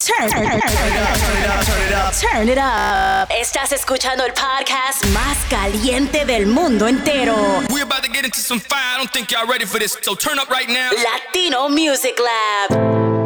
[0.00, 1.18] Turn, turn, turn, it up,
[1.66, 3.28] turn it up, turn it up.
[3.32, 7.34] Estás escuchando el podcast más caliente del mundo entero.
[7.68, 8.94] We're about to get into some fire.
[8.94, 9.98] I don't think y'all ready for this.
[10.02, 10.90] So turn up right now.
[10.92, 13.17] Latino Music Lab.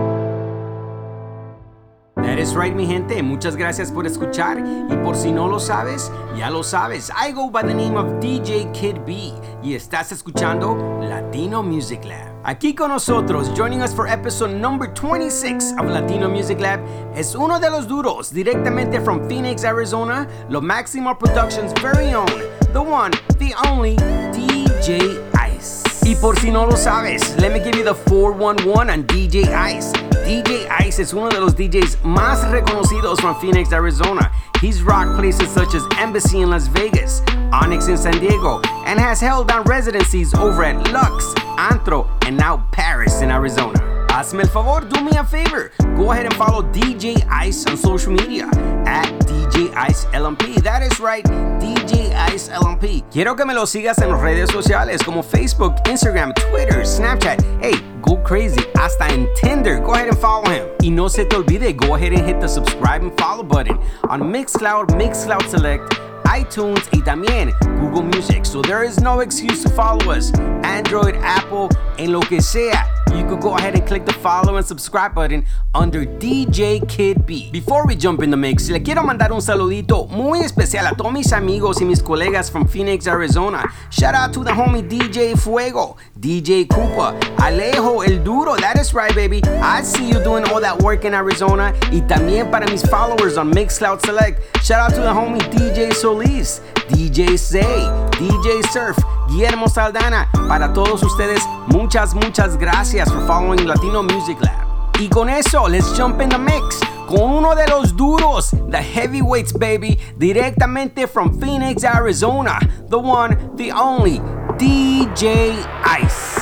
[2.42, 3.22] That is right, mi gente.
[3.22, 4.58] Muchas gracias por escuchar.
[4.58, 7.08] Y por si no lo sabes, ya lo sabes.
[7.10, 9.32] I go by the name of DJ Kid B.
[9.62, 12.32] Y estás escuchando Latino Music Lab.
[12.42, 16.80] Aquí con nosotros, joining us for episode number 26 of Latino Music Lab,
[17.14, 22.26] es uno de los duros, directamente from Phoenix, Arizona, Lo Maximo Productions' very own,
[22.72, 23.94] the one, the only,
[24.32, 25.84] DJ Ice.
[26.04, 29.92] Y por si no lo sabes, let me give you the 411 on DJ Ice.
[30.32, 34.32] DJ Ice es uno de los DJs más reconocidos from Phoenix, Arizona.
[34.62, 37.20] He's rocked places such as Embassy in Las Vegas,
[37.52, 42.66] Onyx in San Diego, and has held down residencies over at Lux, Antro, and now
[42.72, 43.91] Paris in Arizona.
[44.12, 45.70] Hazme el favor, do me a favor.
[45.96, 48.44] Go ahead and follow DJ Ice on social media
[48.84, 50.62] at DJ Ice LMP.
[50.62, 51.24] That is right,
[51.58, 53.02] DJ Ice LMP.
[53.10, 57.42] Quiero que me lo sigas en redes sociales como Facebook, Instagram, Twitter, Snapchat.
[57.62, 58.60] Hey, go crazy.
[58.74, 59.80] Hasta en Tinder.
[59.80, 60.66] Go ahead and follow him.
[60.82, 63.78] Y no se te olvide, go ahead and hit the subscribe and follow button
[64.10, 65.98] on Mixcloud, Mixcloud Select,
[66.36, 68.44] iTunes y también Google Music.
[68.44, 70.32] So there is no excuse to follow us.
[70.64, 72.86] Android, Apple, en lo que sea.
[73.14, 75.44] You could go ahead and click the follow and subscribe button
[75.74, 77.50] under DJ Kid B.
[77.52, 81.12] Before we jump in the mix, le quiero mandar un saludito muy especial a todos
[81.12, 83.70] mis amigos y mis colegas from Phoenix, Arizona.
[83.90, 88.54] Shout out to the homie DJ Fuego, DJ Koopa, Alejo El Duro.
[88.54, 89.42] That is right, baby.
[89.60, 91.74] I see you doing all that work in Arizona.
[91.90, 94.40] Y también para mis followers on Mixcloud Select.
[94.62, 98.96] Shout out to the homie DJ Solis, DJ Zay, DJ Surf,
[99.30, 100.28] Guillermo Saldana.
[100.46, 104.68] Para todos ustedes, muchas, muchas gracias for following Latino Music Lab.
[105.00, 106.78] Y con eso, let's jump in the mix
[107.12, 113.70] con uno de los duros, the heavyweights, baby, directamente from Phoenix, Arizona, the one, the
[113.72, 114.18] only,
[114.62, 115.56] DJ
[116.04, 116.38] Ice.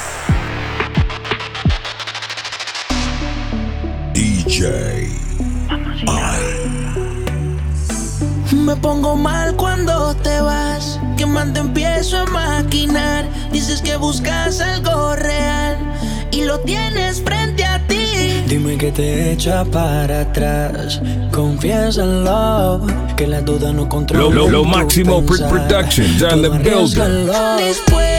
[4.13, 5.09] DJ
[8.53, 13.25] Me pongo mal cuando te vas, que más te empiezo a maquinar.
[13.53, 15.79] Dices que buscas algo real
[16.31, 18.45] y lo tienes frente a ti.
[18.47, 21.01] Dime que te echa para atrás.
[21.33, 22.87] Confiésalo,
[23.17, 24.25] que la duda no controla.
[24.25, 25.49] Lo, lo, lo máximo pensar.
[25.49, 27.01] Productions on the Tú building.
[27.01, 28.10] arriésgalo.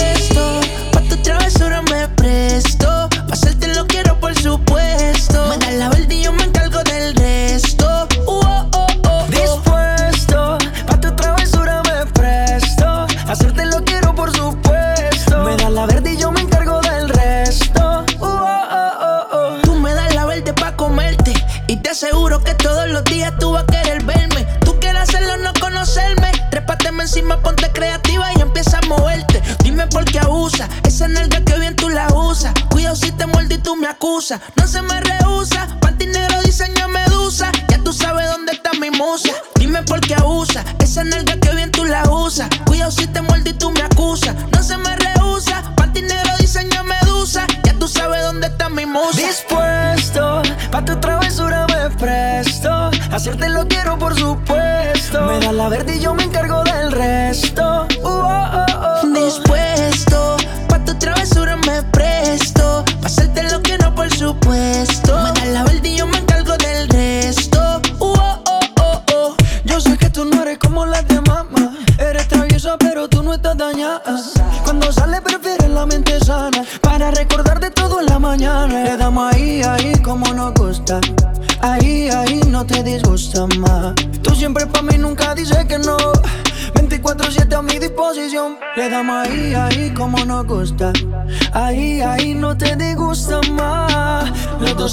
[34.55, 35.10] No se me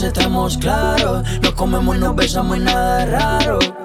[0.03, 1.27] Estamos claros.
[1.41, 3.78] Nos comemos, nos besamos y nada raro.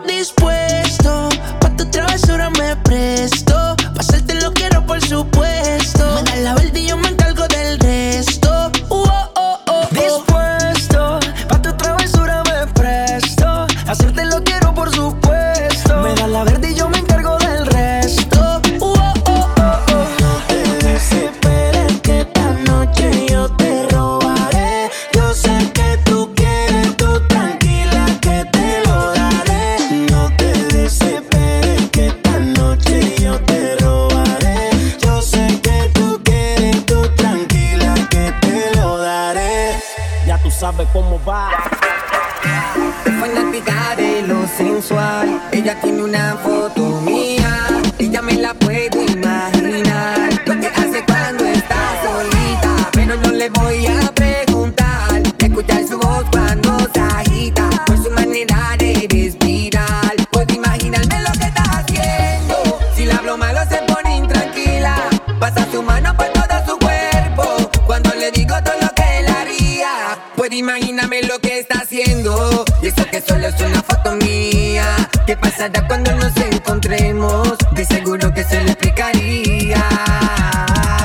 [75.63, 77.57] pasará cuando nos encontremos.
[77.71, 79.83] De seguro que se lo explicaría.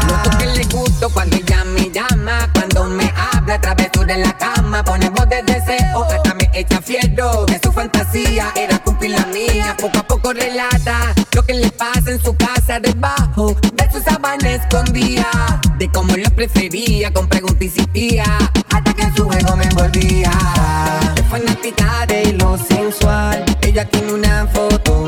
[0.07, 4.83] Noto que le gusto cuando ella me llama, cuando me habla, travesura en la cama,
[4.85, 7.47] pone voz de deseo, hasta me echa fiero.
[7.47, 9.77] De su fantasía era cumplir la mía.
[9.81, 14.51] Poco a poco relata lo que le pasa en su casa debajo de su sabana
[14.51, 15.27] escondía.
[15.79, 18.25] De cómo lo prefería con preguntas y tía,
[18.75, 20.33] hasta que su juego me envolvía.
[21.15, 25.08] De fanática de lo sensual ella tiene una foto.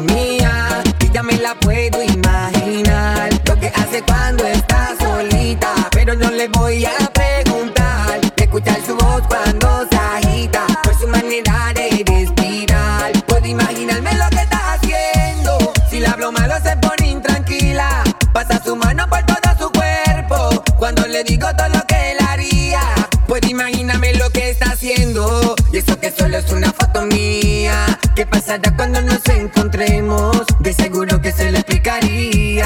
[28.14, 30.44] ¿Qué pasará cuando nos encontremos?
[30.58, 32.59] De seguro que se lo explicaría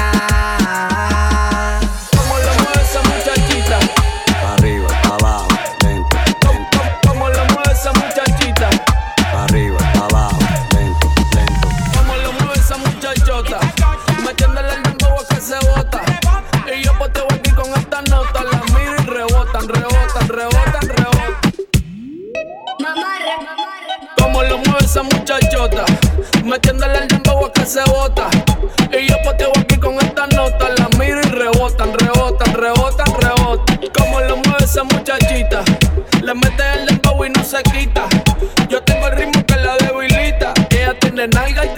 [34.75, 35.63] esa muchachita.
[36.21, 38.07] Le mete el dembow y no se quita.
[38.67, 40.53] Yo tengo el ritmo que la debilita.
[40.69, 41.74] Ella tiene nalga y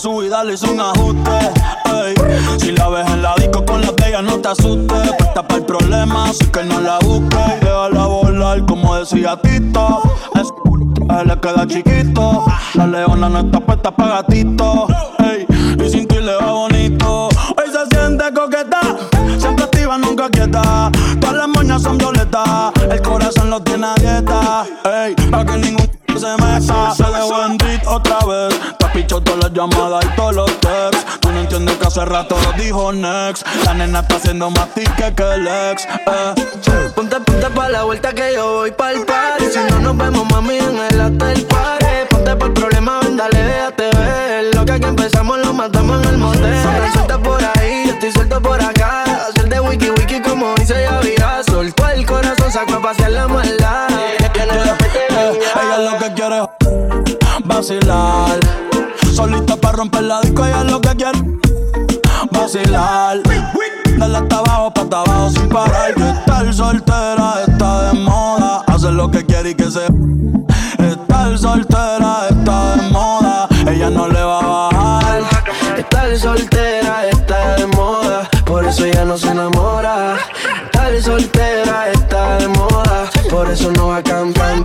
[0.00, 1.30] sube y dale un ajuste.
[1.84, 2.14] Ey.
[2.58, 5.12] Si la ves en la disco con la bella, no te asustes.
[5.18, 7.38] Puesta para el problema, así que no la busques.
[7.60, 10.02] Y déjala volar, como decía Tito.
[10.34, 10.48] Es
[11.26, 12.44] le queda chiquito.
[12.74, 14.86] La leona no está puesta para gatito.
[15.18, 15.46] Ey.
[15.84, 17.28] Y sin ti le va bonito.
[17.28, 18.80] Hoy se siente coqueta,
[19.38, 20.90] siempre activa, nunca quieta.
[21.20, 24.64] Todas las moñas son violetas, el corazón lo tiene a dieta.
[24.84, 25.14] Ey,
[29.50, 31.04] las llamadas y todos los texts.
[31.20, 33.46] Tú no entiendes que hace rato lo dijo next.
[33.64, 35.74] La nena está haciendo más tique que el eh.
[36.94, 39.44] Ponte, ponte pa' la vuelta que yo voy pa el party.
[39.52, 41.86] Si no nos vemos, mami, en el hotel party.
[42.10, 44.54] Ponte pa' el problema, ven, dale, déjate ver.
[44.54, 46.62] Lo que aquí empezamos lo matamos en el motel.
[46.62, 49.04] Suelta, suelta por ahí, yo estoy suelto por acá.
[49.28, 51.42] Hacer de wiki wiki como dice Yavira.
[51.44, 53.88] Soltó el corazón, sacó a pasear la maldad.
[53.90, 56.42] Eh, ella, eh, ella, lo que quiere
[57.44, 58.69] vacilar
[59.12, 61.18] Solita para romper la disco, ella es lo que quiere.
[62.30, 63.18] Vacilar.
[63.98, 65.94] Dale hasta abajo, pa' hasta abajo sin parar.
[65.94, 68.64] Que estar soltera está de moda.
[68.66, 69.86] Hacer lo que quiere y que se.
[70.78, 73.48] Estar soltera está de moda.
[73.66, 75.22] Ella no le va a bajar.
[75.76, 78.28] Estar soltera está de moda.
[78.46, 80.16] Por eso ella no se enamora.
[80.64, 83.10] Estar soltera está de moda.
[83.28, 84.62] Por eso no va a cambiar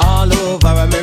[0.00, 0.95] All over America.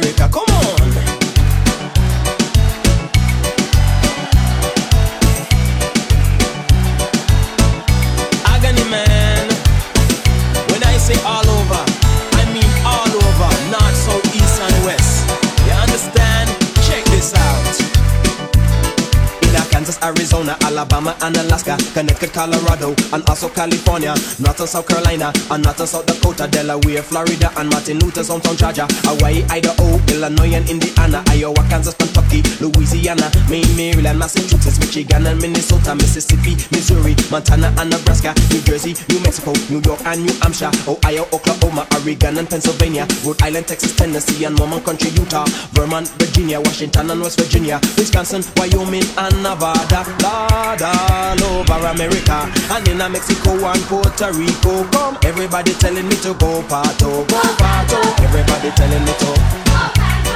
[22.34, 24.12] Colorado, and also California,
[24.42, 28.58] North and South Carolina, and North and South Dakota, Delaware, Florida, and Martin Luther, Hometown,
[28.58, 35.40] Georgia, Hawaii, Idaho, Illinois, and Indiana, Iowa, Kansas, Kentucky, Louisiana, Maine, Maryland, Massachusetts, Michigan, and
[35.40, 40.74] Minnesota, Mississippi, Missouri, Montana, and Nebraska, New Jersey, New Mexico, New York, and New Hampshire,
[40.90, 45.46] Ohio, Oklahoma, Oregon, and Pennsylvania, Rhode Island, Texas, Tennessee, and Mormon Country, Utah,
[45.78, 52.88] Vermont, Virginia, Washington, and West Virginia, Wisconsin, Wyoming, and Nevada, Lord, all over America, and
[52.88, 54.84] in Mexico and Puerto Rico.
[54.90, 58.02] Come, everybody telling me to go parto, go parto.
[58.26, 59.30] Everybody telling me to.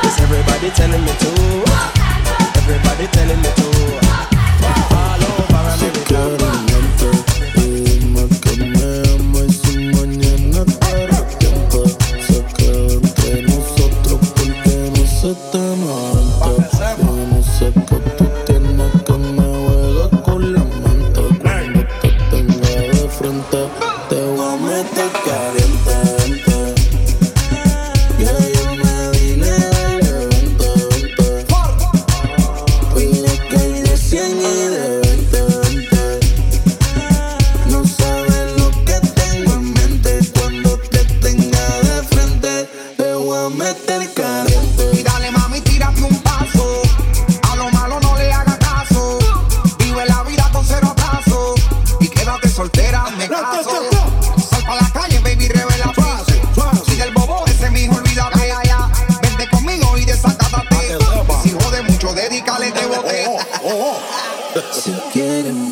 [0.04, 1.32] Yes, everybody telling me to.
[2.60, 3.68] Everybody telling me to.
[4.94, 6.77] All over America.
[65.18, 65.67] getting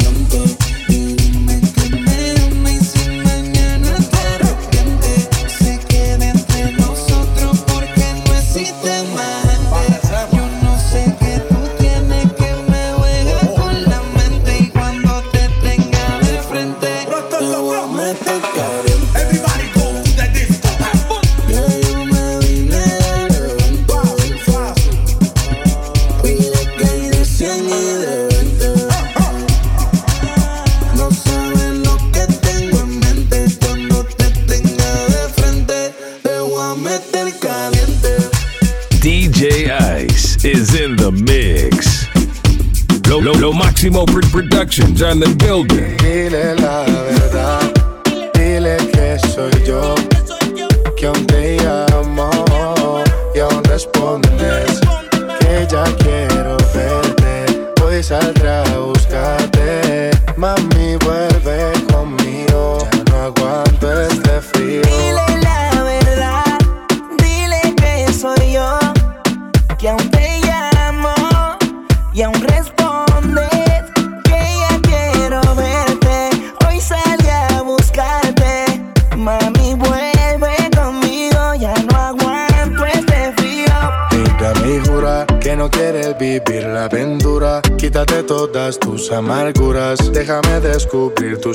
[44.35, 45.95] Productions on the building.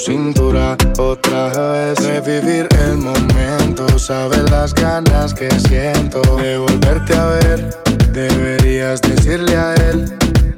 [0.00, 1.98] cintura otra vez.
[2.00, 7.70] Revivir el momento, sabes las ganas que siento de volverte a ver.
[8.12, 10.12] Deberías decirle a él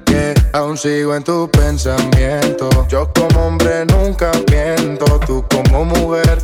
[0.05, 2.69] que aún sigo en tu pensamiento.
[2.89, 6.39] Yo como hombre nunca miento, tú como mujer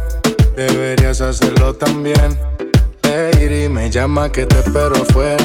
[0.56, 2.38] deberías hacerlo también.
[3.02, 5.44] Lady me llama que te espero fuera.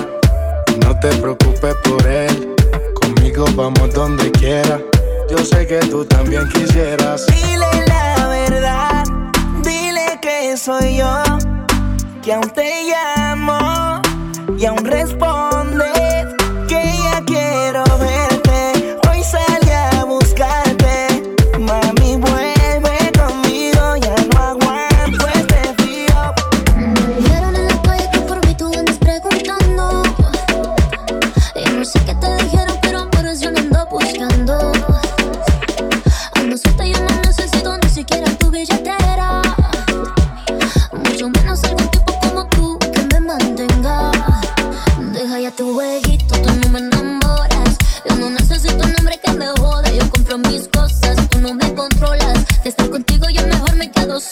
[0.81, 2.55] No te preocupes por él,
[2.99, 4.81] conmigo vamos donde quiera
[5.35, 7.25] yo sé que tú también quisieras.
[7.25, 9.03] Dile la verdad,
[9.63, 11.23] dile que soy yo,
[12.21, 13.99] que aún te llamo
[14.55, 15.52] y aún respondo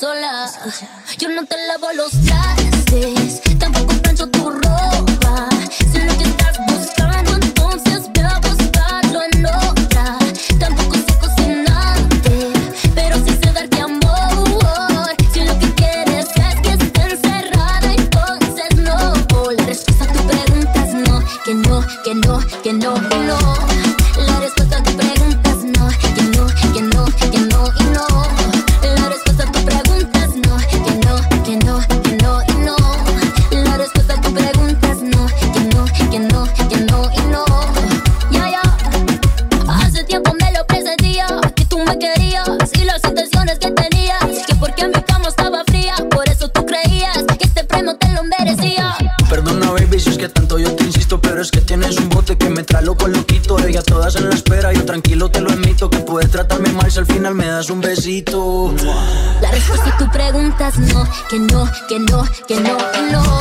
[0.01, 0.49] sola.
[1.19, 2.70] Yo no te lavo los platos.
[59.41, 63.40] La respuesta a tu preguntas no, que no, que no, que no, que no.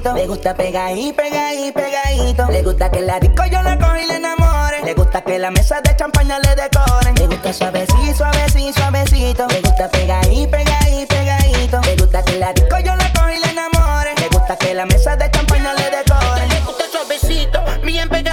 [0.00, 0.14] pegadito.
[0.14, 2.46] Le gusta pegar y pegar y pegadito.
[2.50, 4.82] Le gusta que la disco yo la cojo y le enamore.
[4.84, 7.14] Le gusta que la mesa de champaña le decoren.
[7.14, 9.46] Le gusta suavecito, suavecito, suavecito.
[9.48, 11.80] Le gusta pegar y pegar y pegadito.
[11.82, 14.14] Le gusta que la disco yo la cojo y le enamore.
[14.16, 16.48] Le gusta que la mesa de champaña le decoren.
[16.48, 18.29] Le gusta suavecito, bien pegadito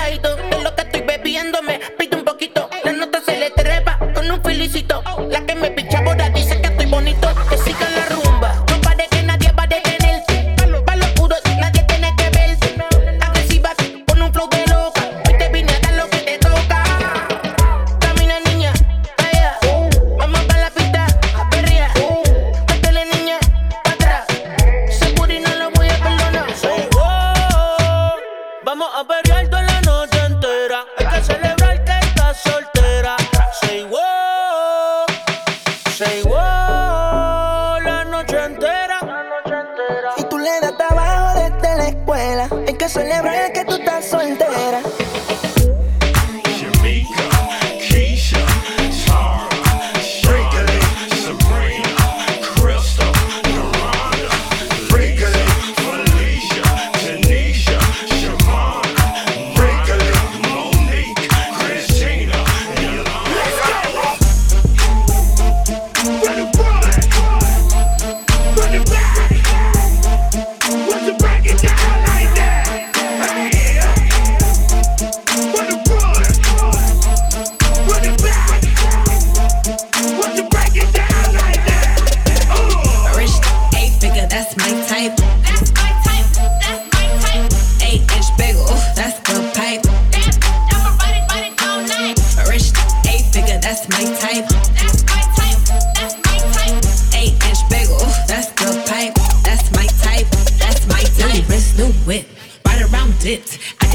[103.28, 103.60] it.
[103.82, 103.87] I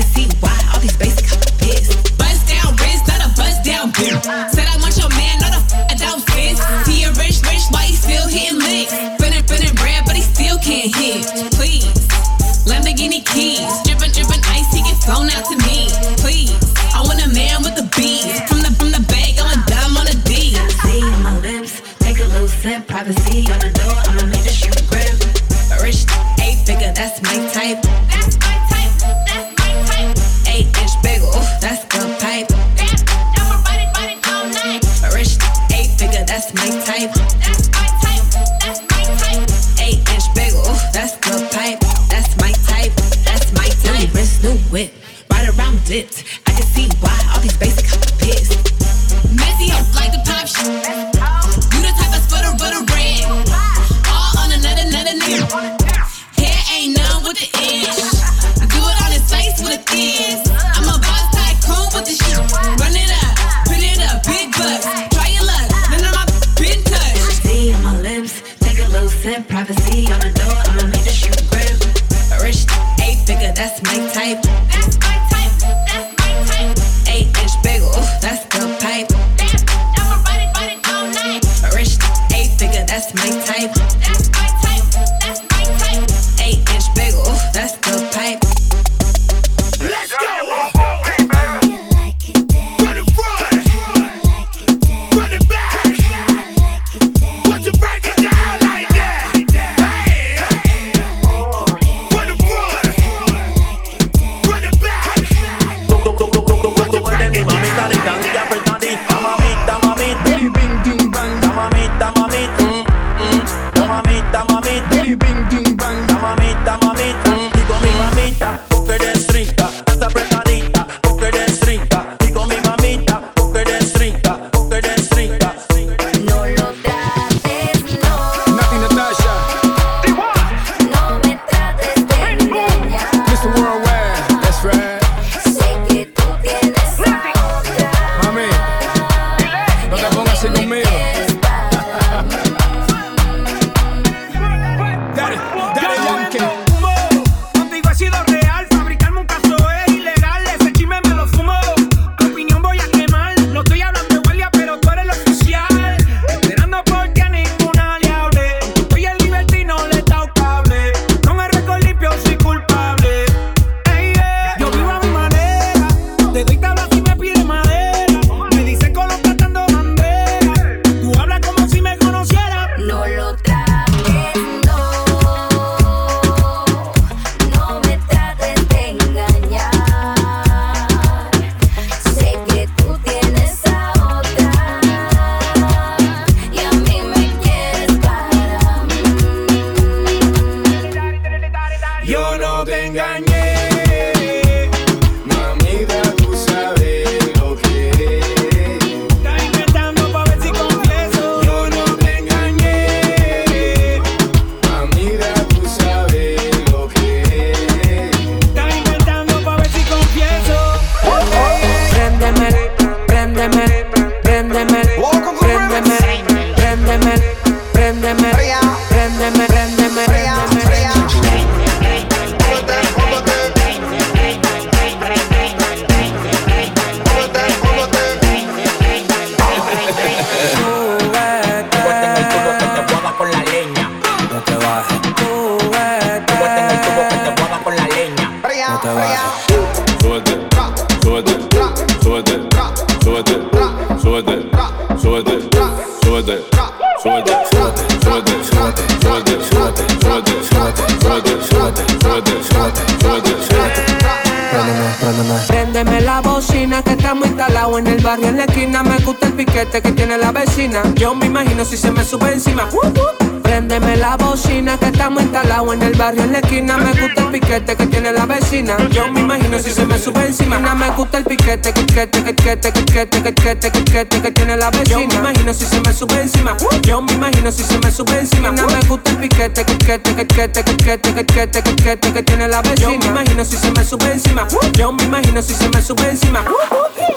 [267.52, 268.76] piquete que tiene la vecina.
[268.90, 270.58] Yo me imagino si se me sube encima.
[270.58, 275.00] No me gusta el piquete, piquete, piquete, piquete, piquete, piquete que tiene la vecina.
[275.00, 276.56] Yo me imagino si se me sube encima.
[276.82, 278.50] Yo me imagino si se me sube encima.
[278.52, 282.90] No me gusta el piquete, que piquete, piquete, piquete, piquete, piquete que tiene la vecina.
[282.90, 284.46] Yo me imagino si se me sube encima.
[284.72, 286.44] Yo me imagino si se me sube encima.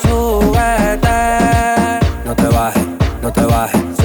[0.02, 1.10] Súbete,
[2.26, 2.84] no te bajes,
[3.22, 4.05] no te bajes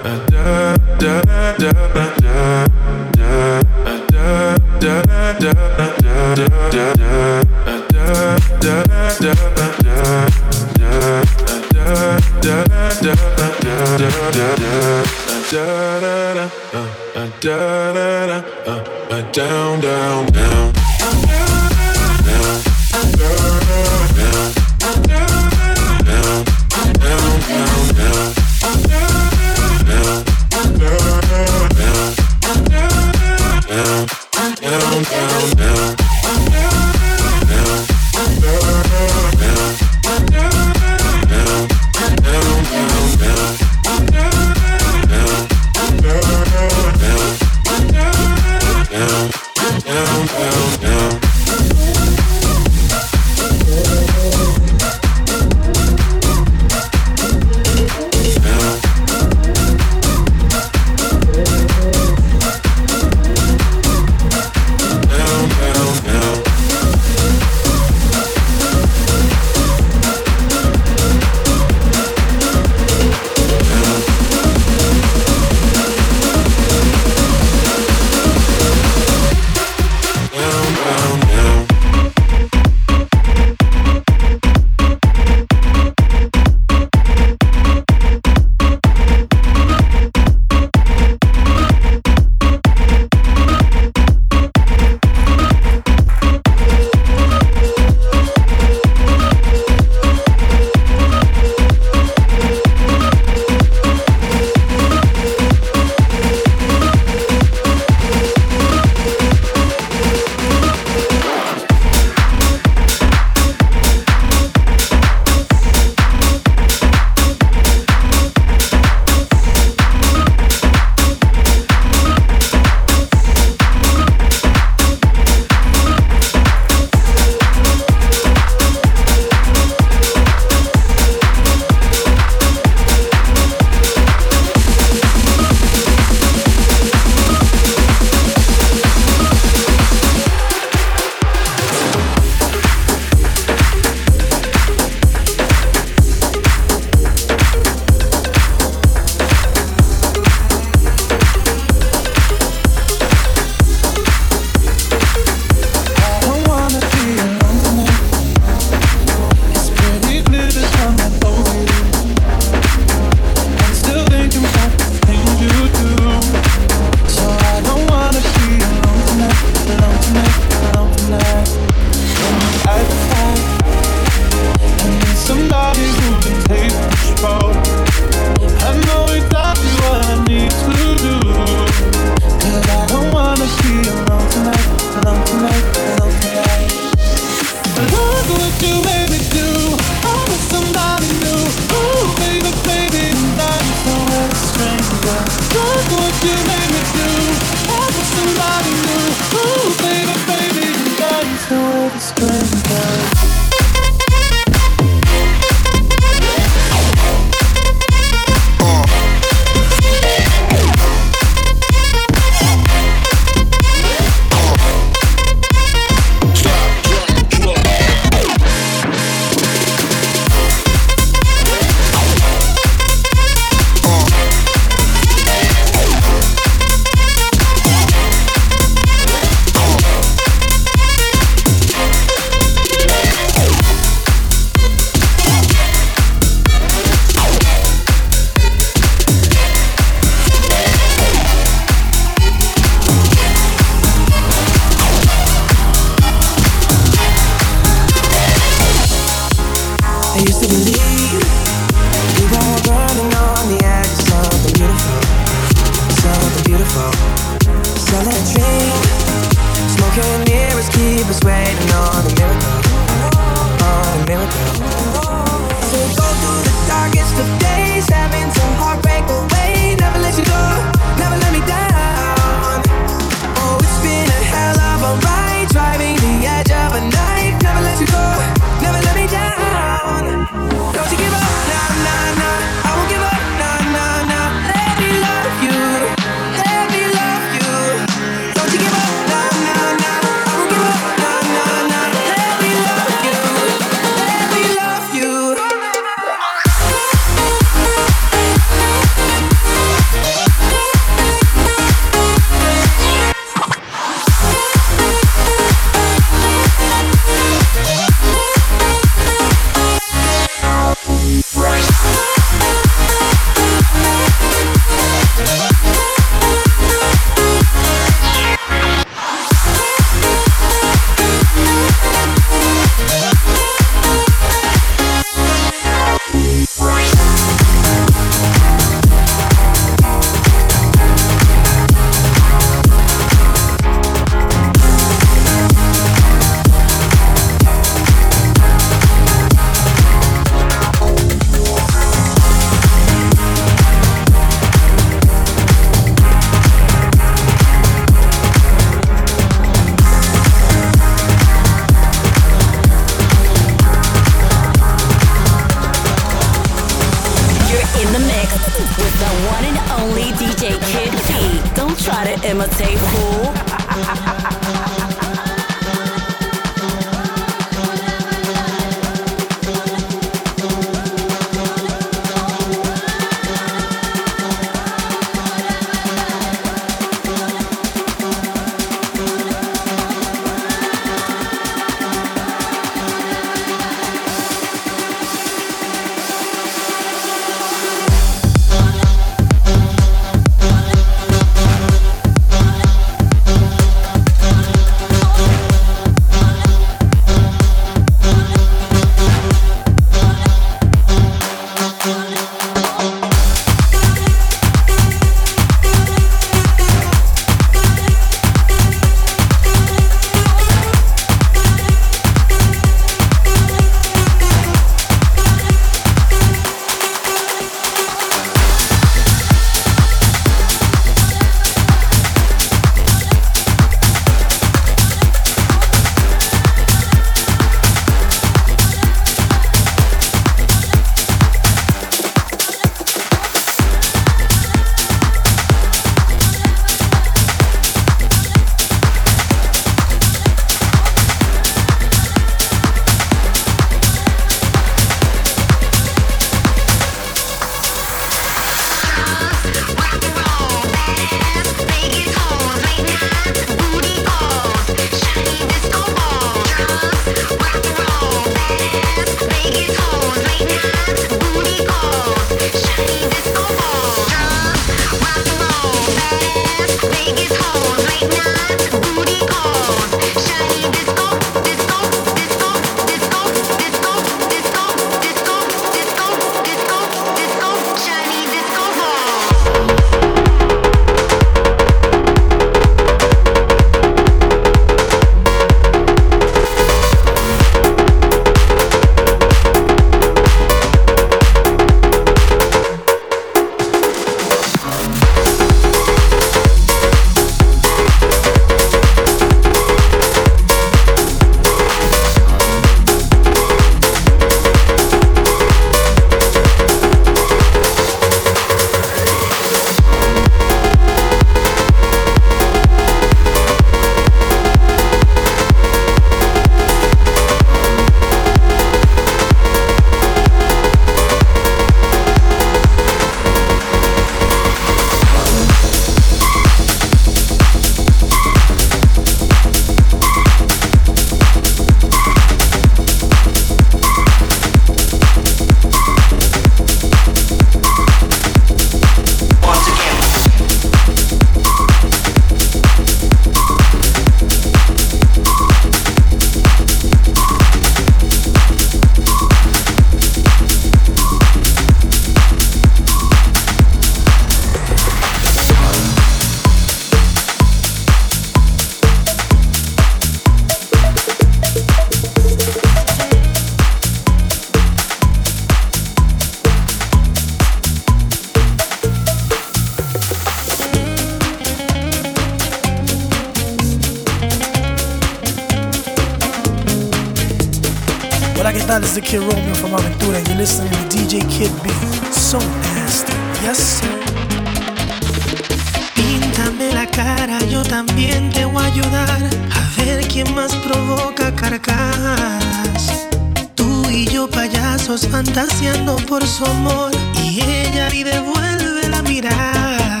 [590.30, 593.08] lágrimas provoca carcajadas.
[593.54, 600.00] Tú y yo payasos fantaseando por su amor y ella y devuelve la mirada.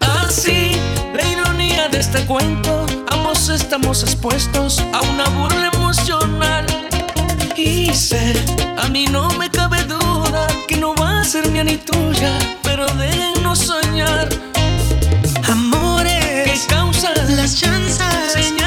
[0.00, 0.72] Ah, Así,
[1.14, 6.66] la ironía de este cuento, ambos estamos expuestos a una burla emocional.
[7.56, 8.34] Y sé,
[8.76, 12.86] a mí no me cabe duda que no va a ser mía ni tuya, pero
[12.94, 14.28] déjenos soñar.
[15.50, 18.57] Amores, que causan las chanzas.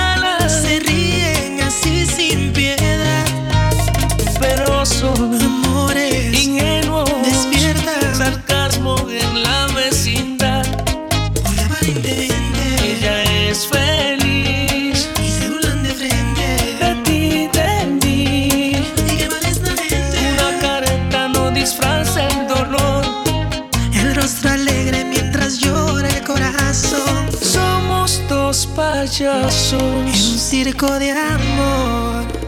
[29.19, 29.73] maravillosos.
[29.73, 32.40] En un circo de amor.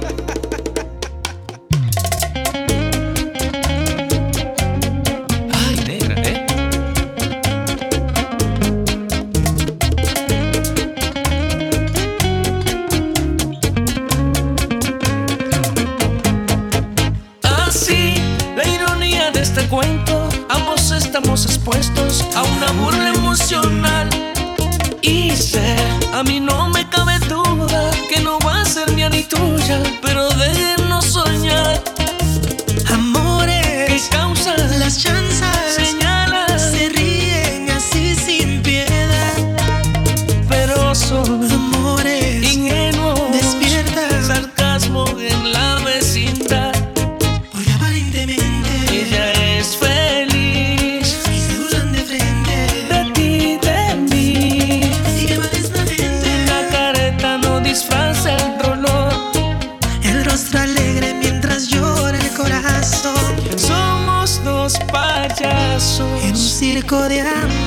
[66.93, 67.62] ancora.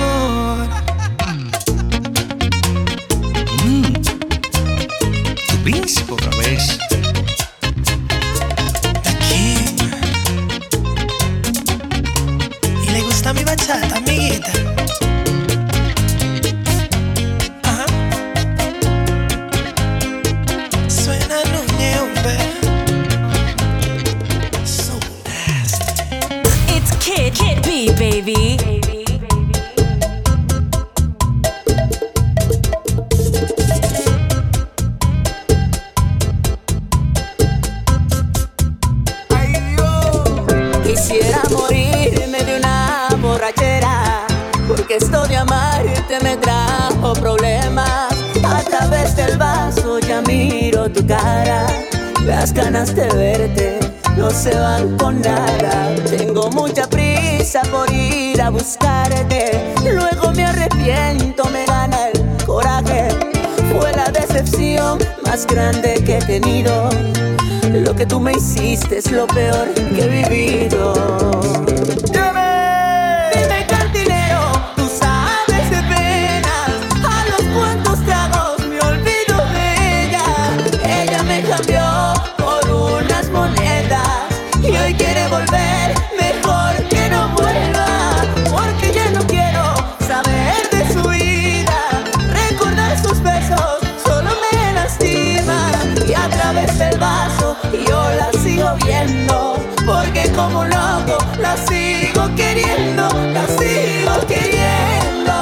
[100.37, 105.33] como loco, la sigo queriendo, la sigo queriendo.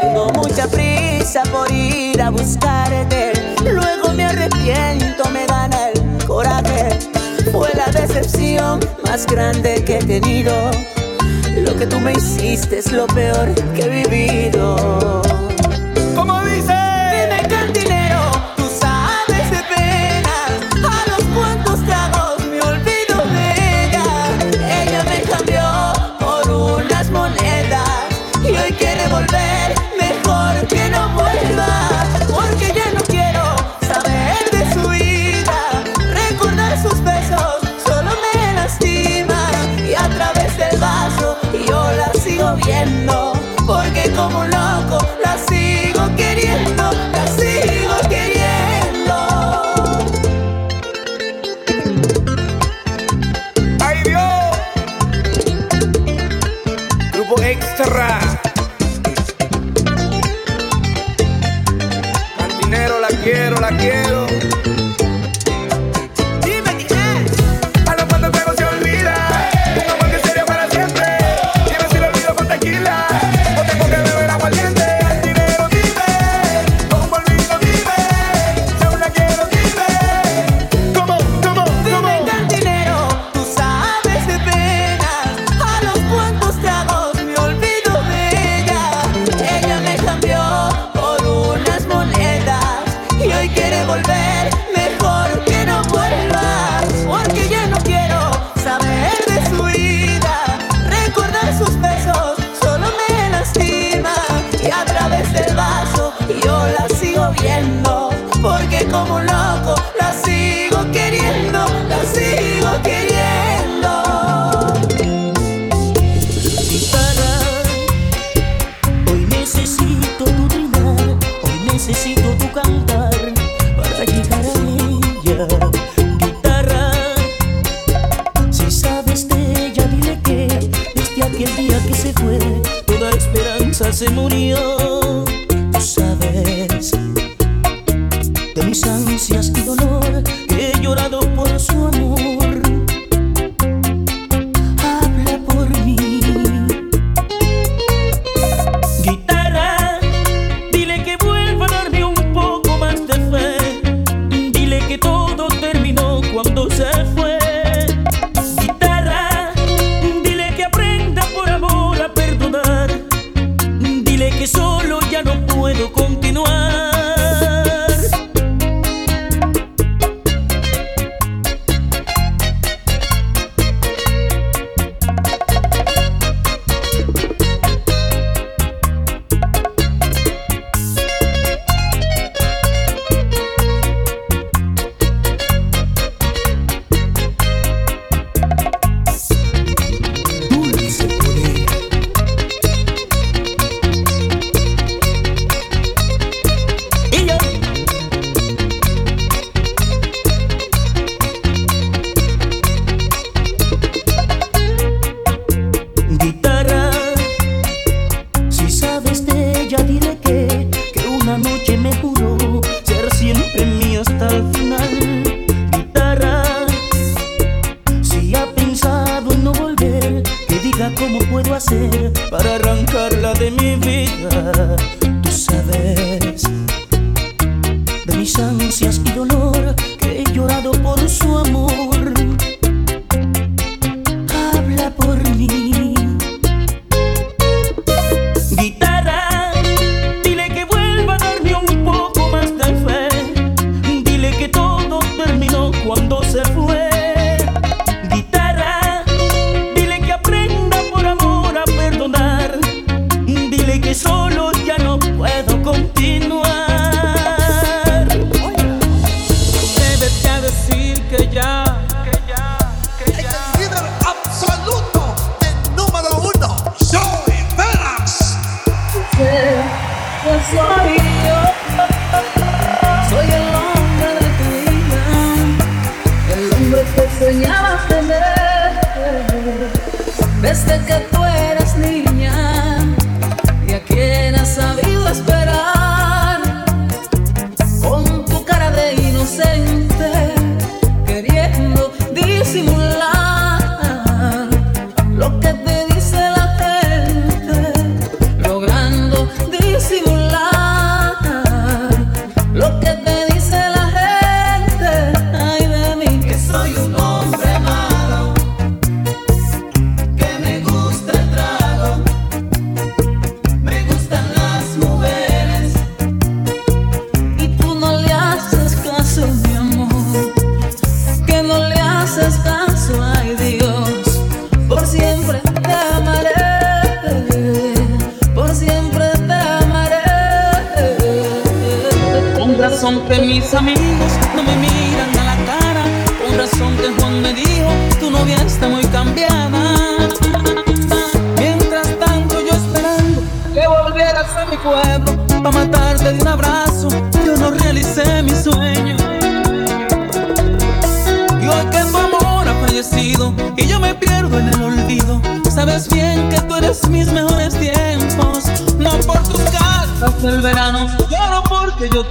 [0.00, 3.32] Tengo mucha prisa por ir a buscarte,
[3.64, 6.98] luego me arrepiento, me gana el coraje.
[7.52, 10.52] Fue la decepción más grande que he tenido.
[11.56, 15.22] Lo que tú me hiciste es lo peor que he vivido.
[16.16, 16.83] Como dice.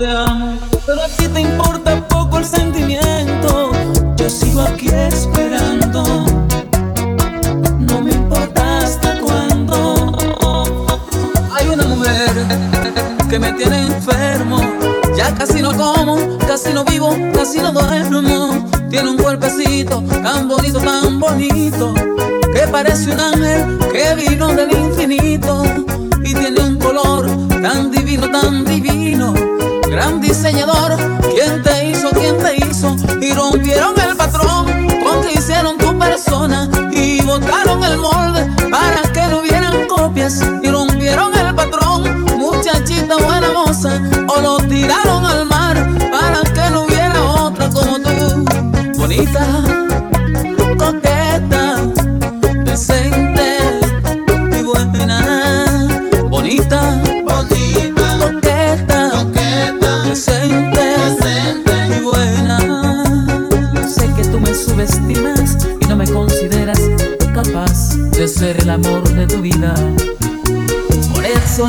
[0.03, 0.59] te amo,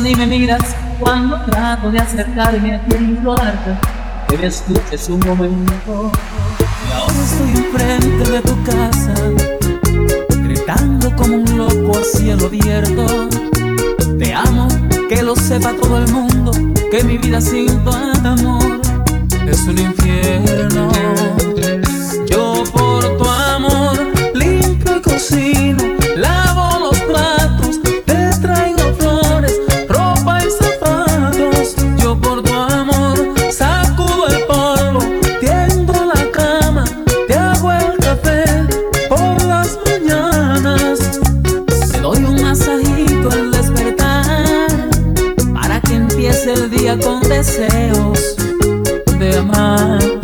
[0.05, 3.71] ni me miras cuando trato de acercarme a ti implorarte
[4.27, 6.11] que me escuches un momento.
[6.87, 9.13] Y ahora estoy enfrente de tu casa,
[10.43, 13.29] gritando como un loco a cielo abierto.
[14.19, 14.67] Te amo,
[15.09, 16.51] que lo sepa todo el mundo,
[16.91, 18.79] que mi vida sin tu amor
[19.47, 20.89] es un infierno.
[22.27, 23.97] Yo por tu amor
[24.35, 25.84] limpio y cocino
[47.35, 48.37] deseos
[49.19, 50.14] de amar.